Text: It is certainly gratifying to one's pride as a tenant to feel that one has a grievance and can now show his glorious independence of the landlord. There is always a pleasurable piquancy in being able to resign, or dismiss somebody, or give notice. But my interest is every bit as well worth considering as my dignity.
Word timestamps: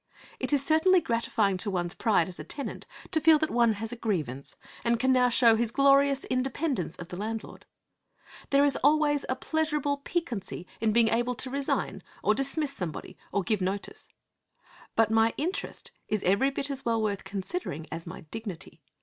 It 0.39 0.51
is 0.51 0.65
certainly 0.65 0.99
gratifying 0.99 1.57
to 1.57 1.69
one's 1.69 1.93
pride 1.93 2.27
as 2.27 2.39
a 2.39 2.43
tenant 2.43 2.87
to 3.11 3.21
feel 3.21 3.37
that 3.37 3.51
one 3.51 3.73
has 3.73 3.91
a 3.91 3.95
grievance 3.95 4.55
and 4.83 4.99
can 4.99 5.13
now 5.13 5.29
show 5.29 5.55
his 5.55 5.69
glorious 5.69 6.25
independence 6.25 6.95
of 6.95 7.09
the 7.09 7.17
landlord. 7.17 7.67
There 8.49 8.65
is 8.65 8.75
always 8.77 9.25
a 9.29 9.35
pleasurable 9.35 9.97
piquancy 9.97 10.65
in 10.79 10.91
being 10.91 11.09
able 11.09 11.35
to 11.35 11.51
resign, 11.51 12.01
or 12.23 12.33
dismiss 12.33 12.73
somebody, 12.73 13.15
or 13.31 13.43
give 13.43 13.61
notice. 13.61 14.09
But 14.95 15.11
my 15.11 15.35
interest 15.37 15.91
is 16.07 16.23
every 16.23 16.49
bit 16.49 16.71
as 16.71 16.83
well 16.83 16.99
worth 16.99 17.23
considering 17.23 17.85
as 17.91 18.07
my 18.07 18.21
dignity. 18.31 18.81